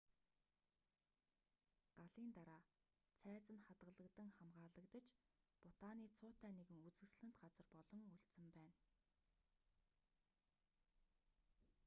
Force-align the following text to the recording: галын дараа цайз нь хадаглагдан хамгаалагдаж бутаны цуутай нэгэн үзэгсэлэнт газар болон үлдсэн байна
галын 1.97 2.29
дараа 2.37 2.61
цайз 3.21 3.45
нь 3.55 3.65
хадаглагдан 3.67 4.29
хамгаалагдаж 4.37 5.05
бутаны 5.63 6.07
цуутай 6.17 6.51
нэгэн 6.59 6.79
үзэгсэлэнт 6.89 7.35
газар 7.43 7.65
болон 7.75 8.01
үлдсэн 8.15 8.47
байна 8.57 8.79